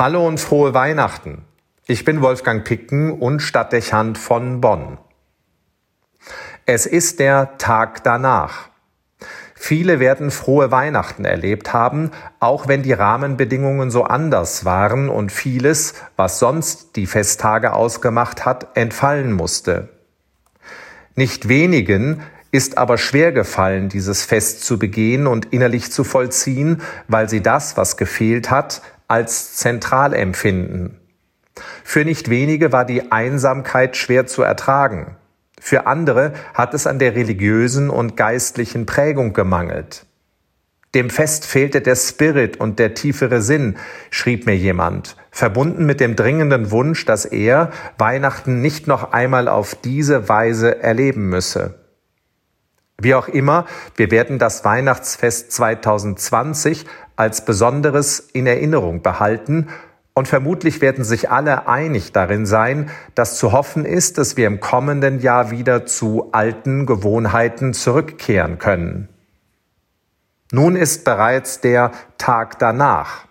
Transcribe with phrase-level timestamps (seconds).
[0.00, 1.44] Hallo und frohe Weihnachten.
[1.86, 4.96] Ich bin Wolfgang Picken und Stadtdechant von Bonn.
[6.64, 8.70] Es ist der Tag danach.
[9.54, 15.92] Viele werden frohe Weihnachten erlebt haben, auch wenn die Rahmenbedingungen so anders waren und vieles,
[16.16, 19.90] was sonst die Festtage ausgemacht hat, entfallen musste.
[21.14, 22.22] Nicht wenigen
[22.52, 27.76] ist aber schwer gefallen, dieses Fest zu begehen und innerlich zu vollziehen, weil sie das,
[27.76, 28.80] was gefehlt hat,
[29.10, 31.00] als zentral empfinden.
[31.84, 35.16] Für nicht wenige war die Einsamkeit schwer zu ertragen.
[35.60, 40.06] Für andere hat es an der religiösen und geistlichen Prägung gemangelt.
[40.94, 43.76] Dem Fest fehlte der Spirit und der tiefere Sinn,
[44.10, 49.74] schrieb mir jemand, verbunden mit dem dringenden Wunsch, dass er Weihnachten nicht noch einmal auf
[49.74, 51.79] diese Weise erleben müsse.
[53.00, 56.84] Wie auch immer, wir werden das Weihnachtsfest 2020
[57.16, 59.68] als Besonderes in Erinnerung behalten
[60.12, 64.60] und vermutlich werden sich alle einig darin sein, dass zu hoffen ist, dass wir im
[64.60, 69.08] kommenden Jahr wieder zu alten Gewohnheiten zurückkehren können.
[70.52, 73.26] Nun ist bereits der Tag danach.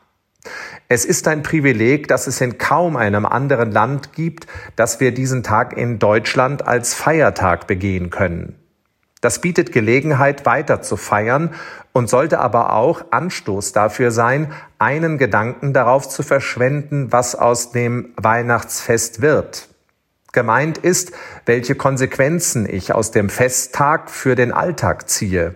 [0.88, 5.44] Es ist ein Privileg, dass es in kaum einem anderen Land gibt, dass wir diesen
[5.44, 8.56] Tag in Deutschland als Feiertag begehen können.
[9.22, 11.54] Das bietet Gelegenheit, weiter zu feiern
[11.92, 18.14] und sollte aber auch Anstoß dafür sein, einen Gedanken darauf zu verschwenden, was aus dem
[18.16, 19.68] Weihnachtsfest wird.
[20.32, 21.12] Gemeint ist,
[21.46, 25.56] welche Konsequenzen ich aus dem Festtag für den Alltag ziehe.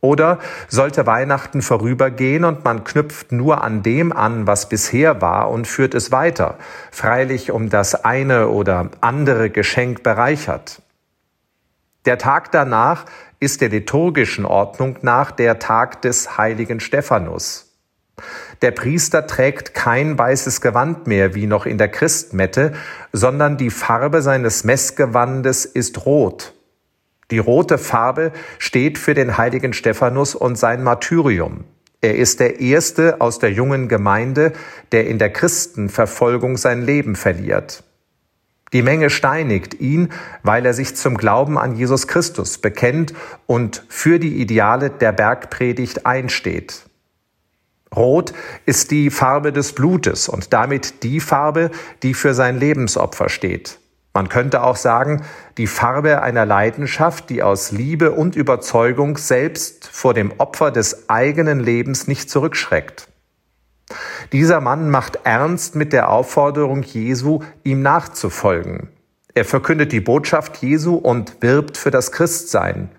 [0.00, 5.66] Oder sollte Weihnachten vorübergehen und man knüpft nur an dem an, was bisher war und
[5.66, 6.56] führt es weiter,
[6.90, 10.80] freilich um das eine oder andere Geschenk bereichert.
[12.10, 13.04] Der Tag danach
[13.38, 17.78] ist der liturgischen Ordnung nach der Tag des heiligen Stephanus.
[18.62, 22.72] Der Priester trägt kein weißes Gewand mehr wie noch in der Christmette,
[23.12, 26.52] sondern die Farbe seines Messgewandes ist rot.
[27.30, 31.62] Die rote Farbe steht für den heiligen Stephanus und sein Martyrium.
[32.00, 34.52] Er ist der erste aus der jungen Gemeinde,
[34.90, 37.84] der in der Christenverfolgung sein Leben verliert.
[38.72, 40.10] Die Menge steinigt ihn,
[40.42, 43.14] weil er sich zum Glauben an Jesus Christus bekennt
[43.46, 46.84] und für die Ideale der Bergpredigt einsteht.
[47.94, 48.32] Rot
[48.66, 51.72] ist die Farbe des Blutes und damit die Farbe,
[52.04, 53.80] die für sein Lebensopfer steht.
[54.12, 55.24] Man könnte auch sagen,
[55.56, 61.60] die Farbe einer Leidenschaft, die aus Liebe und Überzeugung selbst vor dem Opfer des eigenen
[61.60, 63.08] Lebens nicht zurückschreckt.
[64.32, 68.88] Dieser Mann macht ernst mit der Aufforderung Jesu, ihm nachzufolgen.
[69.34, 72.90] Er verkündet die Botschaft Jesu und wirbt für das Christsein.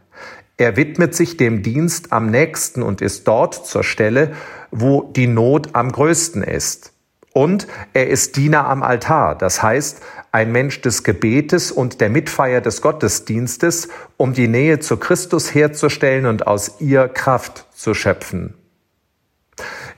[0.57, 4.33] Er widmet sich dem Dienst am nächsten und ist dort zur Stelle,
[4.69, 6.93] wo die Not am größten ist.
[7.33, 10.01] Und er ist Diener am Altar, das heißt
[10.33, 13.87] ein Mensch des Gebetes und der Mitfeier des Gottesdienstes,
[14.17, 18.53] um die Nähe zu Christus herzustellen und aus ihr Kraft zu schöpfen.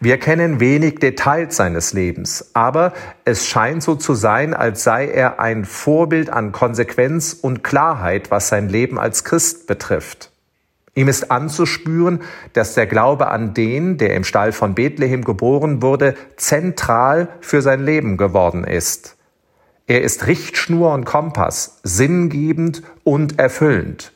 [0.03, 2.91] Wir kennen wenig Details seines Lebens, aber
[3.23, 8.49] es scheint so zu sein, als sei er ein Vorbild an Konsequenz und Klarheit, was
[8.49, 10.29] sein Leben als Christ betrifft.
[10.93, 12.19] Ihm ist anzuspüren,
[12.51, 17.81] dass der Glaube an den, der im Stall von Bethlehem geboren wurde, zentral für sein
[17.81, 19.15] Leben geworden ist.
[19.87, 24.12] Er ist Richtschnur und Kompass, sinngebend und erfüllend.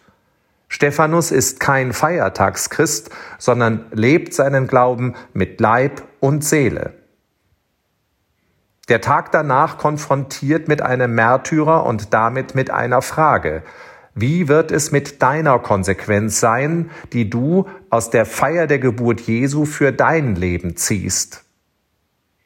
[0.67, 6.93] Stephanus ist kein Feiertagschrist, sondern lebt seinen Glauben mit Leib und Seele.
[8.89, 13.63] Der Tag danach konfrontiert mit einem Märtyrer und damit mit einer Frage.
[14.13, 19.65] Wie wird es mit deiner Konsequenz sein, die du aus der Feier der Geburt Jesu
[19.65, 21.43] für dein Leben ziehst?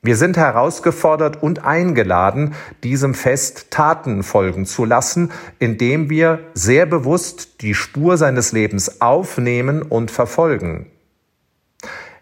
[0.04, 7.62] Wir sind herausgefordert und eingeladen, diesem Fest Taten folgen zu lassen, indem wir sehr bewusst
[7.62, 10.88] die Spur seines Lebens aufnehmen und verfolgen.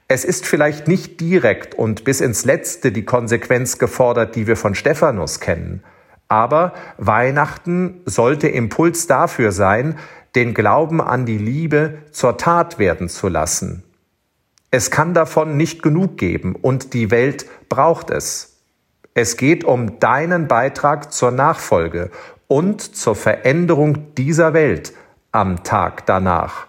[0.10, 4.76] Es ist vielleicht nicht direkt und bis ins Letzte die Konsequenz gefordert, die wir von
[4.76, 5.82] Stephanus kennen.
[6.28, 9.98] Aber Weihnachten sollte Impuls dafür sein,
[10.36, 13.84] den Glauben an die Liebe zur Tat werden zu lassen.
[14.72, 18.58] Es kann davon nicht genug geben und die Welt braucht es.
[19.16, 22.12] Es geht um deinen Beitrag zur Nachfolge
[22.48, 24.94] und zur Veränderung dieser Welt
[25.32, 26.68] am Tag danach.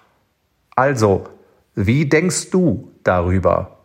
[0.74, 1.28] Also,
[1.74, 3.78] wie denkst du darüber?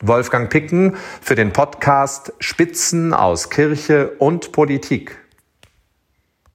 [0.00, 5.23] Wolfgang Picken für den Podcast Spitzen aus Kirche und Politik.